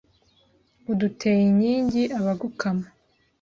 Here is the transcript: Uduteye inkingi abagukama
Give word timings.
Uduteye 0.91 1.41
inkingi 1.51 2.03
abagukama 2.17 2.85